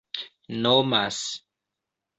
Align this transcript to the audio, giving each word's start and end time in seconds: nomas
nomas 0.63 1.17